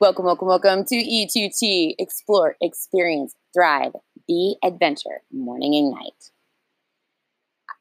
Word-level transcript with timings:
Welcome, 0.00 0.24
welcome, 0.24 0.48
welcome 0.48 0.84
to 0.86 0.94
E2T 0.94 1.96
Explore, 1.98 2.56
Experience, 2.62 3.34
Thrive, 3.52 3.92
Be 4.26 4.56
Adventure, 4.64 5.20
Morning 5.30 5.74
and 5.74 5.90
Night. 5.90 6.30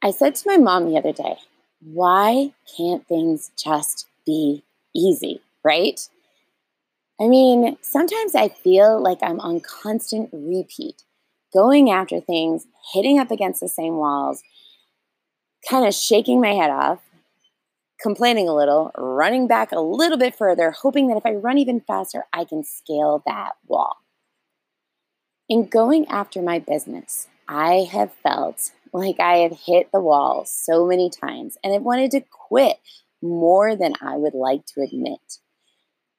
I 0.04 0.12
said 0.12 0.36
to 0.36 0.44
my 0.46 0.58
mom 0.58 0.90
the 0.90 0.98
other 0.98 1.14
day, 1.14 1.38
why 1.80 2.52
can't 2.76 3.08
things 3.08 3.52
just 3.58 4.10
be 4.26 4.64
easy, 4.94 5.40
right? 5.64 5.98
I 7.22 7.30
mean, 7.30 7.78
sometimes 7.82 8.36
I 8.36 8.50
feel 8.50 9.02
like 9.02 9.20
I'm 9.22 9.40
on 9.40 9.62
constant 9.62 10.30
repeat, 10.34 11.04
going 11.54 11.90
after 11.90 12.20
things, 12.20 12.68
hitting 12.94 13.18
up 13.18 13.32
against 13.32 13.62
the 13.62 13.70
same 13.70 13.96
walls, 13.96 14.44
kind 15.70 15.88
of 15.88 15.94
shaking 15.94 16.42
my 16.42 16.52
head 16.52 16.70
off, 16.70 17.00
complaining 18.02 18.48
a 18.48 18.56
little, 18.56 18.92
running 18.98 19.48
back 19.48 19.72
a 19.72 19.80
little 19.80 20.18
bit 20.18 20.36
further, 20.36 20.72
hoping 20.72 21.08
that 21.08 21.18
if 21.18 21.26
I 21.26 21.34
run 21.34 21.58
even 21.58 21.82
faster, 21.82 22.26
I 22.34 22.46
can 22.46 22.64
scale 22.64 23.22
that 23.26 23.54
wall. 23.68 23.98
In 25.48 25.66
going 25.66 26.08
after 26.08 26.42
my 26.42 26.60
business, 26.60 27.28
I 27.48 27.88
have 27.92 28.14
felt 28.14 28.72
like 28.94 29.20
I 29.20 29.38
have 29.38 29.60
hit 29.66 29.92
the 29.92 30.00
wall 30.00 30.46
so 30.46 30.86
many 30.86 31.10
times 31.10 31.58
and 31.64 31.74
I've 31.74 31.82
wanted 31.82 32.12
to 32.12 32.22
quit 32.22 32.78
more 33.22 33.76
than 33.76 33.94
I 34.02 34.16
would 34.16 34.34
like 34.34 34.66
to 34.68 34.82
admit. 34.82 35.40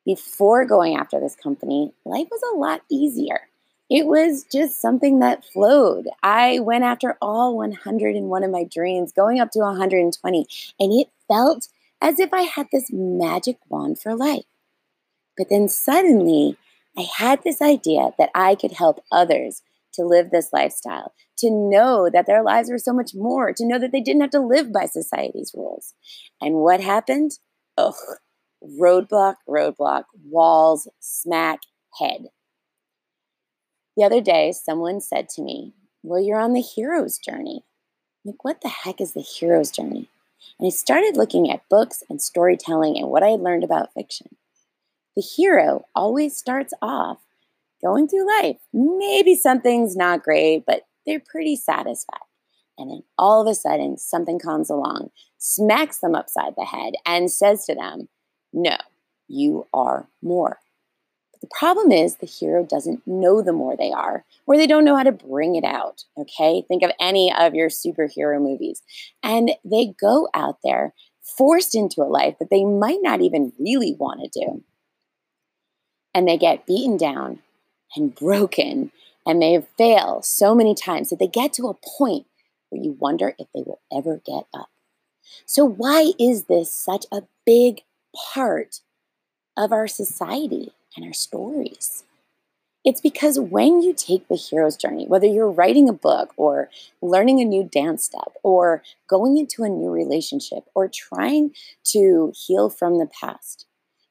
Before 0.05 0.65
going 0.65 0.97
after 0.97 1.21
this 1.21 1.37
company, 1.37 1.93
life 2.05 2.29
was 2.31 2.41
a 2.53 2.59
lot 2.59 2.83
easier. 2.91 3.43
It 3.91 4.07
was 4.07 4.45
just 4.45 4.81
something 4.81 5.19
that 5.19 5.45
flowed. 5.45 6.07
I 6.23 6.61
went 6.61 6.85
after 6.85 7.17
all 7.21 7.57
101 7.57 8.45
of 8.45 8.51
my 8.51 8.65
dreams, 8.65 9.13
going 9.13 9.41
up 9.41 9.51
to 9.53 9.59
120, 9.61 10.47
and 10.79 10.93
it 10.93 11.09
felt 11.31 11.69
as 12.01 12.19
if 12.19 12.33
I 12.33 12.43
had 12.43 12.69
this 12.73 12.91
magic 12.93 13.59
wand 13.69 14.01
for 14.01 14.15
life. 14.15 14.45
But 15.37 15.49
then 15.49 15.69
suddenly, 15.69 16.57
I 16.97 17.07
had 17.17 17.43
this 17.43 17.63
idea 17.63 18.11
that 18.19 18.31
I 18.35 18.55
could 18.55 18.73
help 18.73 19.01
others 19.13 19.63
to 19.95 20.03
live 20.03 20.31
this 20.31 20.53
lifestyle, 20.53 21.13
to 21.39 21.51
know 21.51 22.09
that 22.13 22.27
their 22.27 22.43
lives 22.43 22.71
were 22.71 22.79
so 22.79 22.93
much 22.93 23.13
more, 23.15 23.53
to 23.53 23.67
know 23.67 23.79
that 23.79 23.93
they 23.93 24.01
didn't 24.01 24.23
have 24.23 24.31
to 24.31 24.41
live 24.41 24.73
by 24.73 24.87
society's 24.87 25.53
rules. 25.55 25.95
And 26.41 26.57
what 26.57 26.81
happened? 26.81 27.33
Ugh, 27.77 27.95
roadblock, 28.63 29.37
roadblock, 29.49 30.05
walls, 30.25 30.89
smack, 31.01 31.61
head. 31.99 32.27
The 33.97 34.05
other 34.05 34.21
day, 34.21 34.53
someone 34.53 35.01
said 35.01 35.29
to 35.31 35.43
me, 35.43 35.75
Well, 36.03 36.21
you're 36.21 36.39
on 36.39 36.53
the 36.53 36.61
hero's 36.61 37.19
journey. 37.19 37.65
I'm 38.25 38.33
like, 38.33 38.45
what 38.45 38.61
the 38.61 38.69
heck 38.69 39.01
is 39.01 39.13
the 39.13 39.21
hero's 39.21 39.71
journey? 39.71 40.09
And 40.61 40.67
I 40.67 40.71
started 40.71 41.17
looking 41.17 41.51
at 41.51 41.67
books 41.71 42.03
and 42.11 42.21
storytelling 42.21 42.99
and 42.99 43.09
what 43.09 43.23
I 43.23 43.29
had 43.29 43.41
learned 43.41 43.65
about 43.65 43.95
fiction. 43.95 44.37
The 45.17 45.23
hero 45.23 45.87
always 45.95 46.37
starts 46.37 46.75
off 46.83 47.21
going 47.83 48.07
through 48.07 48.29
life. 48.43 48.59
Maybe 48.71 49.35
something's 49.35 49.97
not 49.97 50.23
great, 50.23 50.65
but 50.67 50.83
they're 51.07 51.19
pretty 51.19 51.57
satisfied. 51.57 52.21
And 52.77 52.91
then 52.91 53.03
all 53.17 53.41
of 53.41 53.51
a 53.51 53.55
sudden, 53.55 53.97
something 53.97 54.39
comes 54.39 54.69
along, 54.69 55.13
smacks 55.39 56.01
them 56.01 56.15
upside 56.15 56.53
the 56.59 56.67
head, 56.67 56.93
and 57.07 57.31
says 57.31 57.65
to 57.65 57.75
them, 57.75 58.11
No, 58.53 58.77
you 59.29 59.67
are 59.73 60.11
more. 60.23 60.59
The 61.41 61.49
problem 61.51 61.91
is 61.91 62.17
the 62.17 62.27
hero 62.27 62.65
doesn't 62.65 63.07
know 63.07 63.41
the 63.41 63.53
more 63.53 63.77
they 63.77 63.93
are, 63.93 64.25
or 64.47 64.57
they 64.57 64.67
don't 64.67 64.85
know 64.85 64.97
how 64.97 65.05
to 65.05 65.13
bring 65.13 65.57
it 65.57 65.65
out. 65.65 66.05
Okay. 66.19 66.63
Think 66.69 66.83
of 66.83 66.93
any 67.01 67.33
of 67.33 67.55
your 67.55 67.71
superhero 67.71 68.41
movies. 68.41 68.83
And 69.23 69.53
they 69.65 69.95
go 69.99 70.29
out 70.35 70.59
there 70.63 70.95
forced 71.23 71.75
into 71.75 72.03
a 72.03 72.05
life 72.05 72.37
that 72.39 72.51
they 72.51 72.65
might 72.65 72.99
not 73.01 73.21
even 73.21 73.53
really 73.59 73.95
want 73.99 74.21
to 74.21 74.41
do. 74.41 74.65
And 76.15 76.29
they 76.29 76.37
get 76.37 76.67
beaten 76.67 76.97
down 76.97 77.39
and 77.97 78.15
broken 78.15 78.91
and 79.27 79.41
they 79.41 79.65
fail 79.79 80.23
so 80.23 80.55
many 80.55 80.75
times 80.75 81.11
that 81.11 81.19
they 81.19 81.27
get 81.27 81.53
to 81.55 81.69
a 81.69 81.75
point 81.75 82.27
where 82.69 82.83
you 82.83 82.97
wonder 82.99 83.35
if 83.39 83.49
they 83.55 83.63
will 83.63 83.81
ever 83.93 84.21
get 84.25 84.45
up. 84.55 84.71
So, 85.47 85.65
why 85.65 86.13
is 86.19 86.45
this 86.45 86.75
such 86.75 87.07
a 87.13 87.23
big 87.45 87.83
part 88.35 88.81
of 89.57 89.73
our 89.73 89.87
society 89.87 90.73
and 90.97 91.05
our 91.05 91.13
stories? 91.13 92.05
It's 92.85 93.01
because 93.01 93.39
when 93.39 93.83
you 93.83 93.93
take 93.93 94.29
the 94.29 94.37
hero's 94.37 94.77
journey, 94.77 95.07
whether 95.07 95.27
you're 95.27 95.51
writing 95.51 95.89
a 95.89 95.93
book 95.93 96.33
or 96.37 96.71
learning 97.03 97.41
a 97.41 97.45
new 97.45 97.63
dance 97.63 98.05
step 98.05 98.33
or 98.43 98.83
going 99.09 99.37
into 99.37 99.63
a 99.65 99.69
new 99.69 99.91
relationship 99.91 100.65
or 100.75 100.89
trying 100.89 101.51
to 101.85 102.33
heal 102.35 102.71
from 102.71 102.99
the 102.99 103.07
past, 103.07 103.67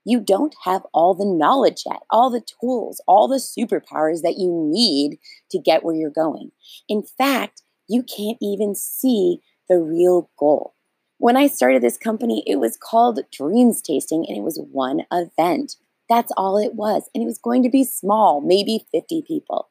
you 0.06 0.20
don't 0.20 0.56
have 0.66 0.86
all 0.94 1.16
the 1.16 1.26
knowledge 1.26 1.84
yet, 1.86 2.04
all 2.12 2.30
the 2.30 2.42
tools, 2.62 3.02
all 3.08 3.28
the 3.28 3.38
superpowers 3.38 4.22
that 4.22 4.38
you 4.38 4.52
need 4.72 5.18
to 5.50 5.60
get 5.60 5.84
where 5.84 5.96
you're 5.96 6.10
going. 6.10 6.52
In 6.88 7.02
fact, 7.02 7.64
you 7.88 8.04
can't 8.04 8.38
even 8.40 8.76
see 8.76 9.42
the 9.68 9.80
real 9.80 10.30
goal. 10.38 10.74
When 11.18 11.36
I 11.36 11.48
started 11.48 11.82
this 11.82 11.98
company, 11.98 12.44
it 12.48 12.58
was 12.58 12.78
called 12.78 13.20
Dreams 13.32 13.82
Tasting 13.82 14.26
and 14.28 14.38
it 14.38 14.42
was 14.42 14.60
one 14.72 15.06
event. 15.12 15.76
That's 16.10 16.32
all 16.38 16.58
it 16.58 16.74
was. 16.74 17.10
And 17.14 17.22
it 17.22 17.28
was 17.28 17.38
going 17.38 17.64
to 17.64 17.70
be 17.70 17.84
small, 17.84 18.42
maybe 18.42 18.86
50 18.92 19.24
people. 19.28 19.70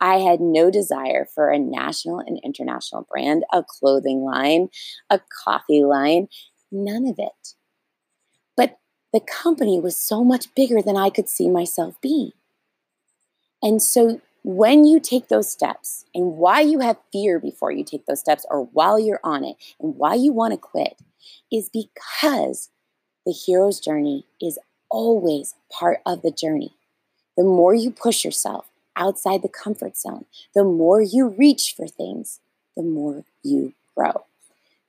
I 0.00 0.18
had 0.18 0.40
no 0.40 0.70
desire 0.70 1.26
for 1.34 1.50
a 1.50 1.58
national 1.58 2.20
and 2.20 2.38
international 2.44 3.06
brand, 3.10 3.44
a 3.52 3.64
clothing 3.66 4.20
line, 4.20 4.68
a 5.10 5.20
coffee 5.44 5.82
line, 5.84 6.28
none 6.70 7.06
of 7.06 7.18
it 7.18 7.54
But 8.56 8.78
the 9.12 9.20
company 9.20 9.80
was 9.80 9.96
so 9.96 10.22
much 10.22 10.54
bigger 10.54 10.82
than 10.82 10.96
I 10.98 11.08
could 11.10 11.28
see 11.30 11.48
myself 11.48 11.98
being. 12.02 12.32
And 13.62 13.82
so 13.82 14.20
when 14.44 14.84
you 14.84 15.00
take 15.00 15.28
those 15.28 15.50
steps 15.50 16.04
and 16.14 16.36
why 16.36 16.60
you 16.60 16.80
have 16.80 16.96
fear 17.12 17.38
before 17.38 17.72
you 17.72 17.84
take 17.84 18.06
those 18.06 18.20
steps 18.20 18.46
or 18.50 18.64
while 18.66 18.98
you're 18.98 19.20
on 19.24 19.44
it 19.44 19.56
and 19.80 19.96
why 19.96 20.14
you 20.14 20.32
want 20.32 20.52
to 20.52 20.58
quit 20.58 20.96
is 21.52 21.68
because 21.68 22.70
the 23.26 23.32
hero's 23.32 23.80
journey 23.80 24.26
is 24.40 24.58
always 24.90 25.54
part 25.70 26.00
of 26.06 26.22
the 26.22 26.30
journey. 26.30 26.72
The 27.36 27.44
more 27.44 27.74
you 27.74 27.90
push 27.90 28.24
yourself 28.24 28.66
outside 28.96 29.42
the 29.42 29.48
comfort 29.48 29.96
zone, 29.96 30.24
the 30.54 30.64
more 30.64 31.00
you 31.00 31.28
reach 31.28 31.74
for 31.76 31.86
things, 31.86 32.40
the 32.76 32.82
more 32.82 33.24
you 33.42 33.74
grow. 33.96 34.24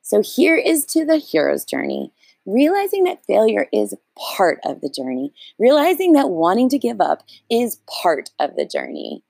So 0.02 0.22
here 0.22 0.56
is 0.56 0.86
to 0.88 1.06
the 1.06 1.18
hero's 1.18 1.66
journey 1.66 2.12
realizing 2.46 3.04
that 3.04 3.26
failure 3.26 3.68
is 3.72 3.96
part 4.18 4.60
of 4.64 4.82
the 4.82 4.90
journey, 4.90 5.34
realizing 5.58 6.14
that 6.14 6.30
wanting 6.30 6.70
to 6.70 6.78
give 6.78 7.00
up 7.00 7.24
is 7.50 7.80
part 8.02 8.31
of 8.40 8.56
the 8.56 8.66
journey. 8.66 9.24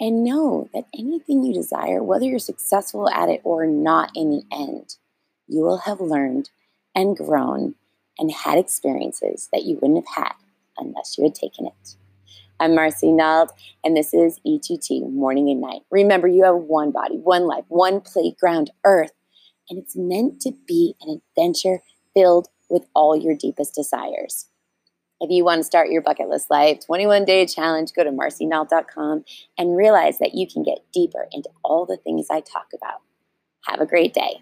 And 0.00 0.22
know 0.22 0.68
that 0.72 0.84
anything 0.96 1.42
you 1.42 1.52
desire, 1.52 2.02
whether 2.02 2.24
you're 2.24 2.38
successful 2.38 3.08
at 3.10 3.28
it 3.28 3.40
or 3.42 3.66
not 3.66 4.12
in 4.14 4.30
the 4.30 4.42
end, 4.52 4.94
you 5.48 5.62
will 5.62 5.78
have 5.78 6.00
learned 6.00 6.50
and 6.94 7.16
grown 7.16 7.74
and 8.18 8.30
had 8.30 8.58
experiences 8.58 9.48
that 9.52 9.64
you 9.64 9.78
wouldn't 9.80 10.04
have 10.06 10.24
had 10.24 10.34
unless 10.76 11.16
you 11.16 11.24
had 11.24 11.34
taken 11.34 11.66
it. 11.66 11.96
I'm 12.60 12.74
Marcy 12.74 13.08
Nald, 13.08 13.50
and 13.84 13.96
this 13.96 14.12
is 14.12 14.40
E2T 14.44 15.12
Morning 15.12 15.48
and 15.48 15.60
Night. 15.60 15.82
Remember, 15.90 16.26
you 16.26 16.44
have 16.44 16.56
one 16.56 16.90
body, 16.90 17.16
one 17.16 17.46
life, 17.46 17.64
one 17.68 18.00
playground, 18.00 18.70
Earth, 18.84 19.12
and 19.70 19.78
it's 19.78 19.94
meant 19.94 20.40
to 20.40 20.52
be 20.66 20.94
an 21.00 21.20
adventure 21.36 21.82
filled 22.14 22.48
with 22.68 22.86
all 22.94 23.16
your 23.16 23.36
deepest 23.36 23.74
desires. 23.74 24.46
If 25.20 25.30
you 25.30 25.44
want 25.44 25.60
to 25.60 25.64
start 25.64 25.90
your 25.90 26.02
bucket 26.02 26.28
list 26.28 26.50
life 26.50 26.78
21 26.84 27.24
day 27.24 27.46
challenge, 27.46 27.92
go 27.92 28.04
to 28.04 28.10
marcynalt.com 28.10 29.24
and 29.56 29.76
realize 29.76 30.18
that 30.18 30.34
you 30.34 30.46
can 30.46 30.62
get 30.62 30.78
deeper 30.92 31.28
into 31.32 31.50
all 31.64 31.86
the 31.86 31.96
things 31.96 32.26
I 32.30 32.40
talk 32.40 32.68
about. 32.74 33.02
Have 33.66 33.80
a 33.80 33.86
great 33.86 34.14
day. 34.14 34.40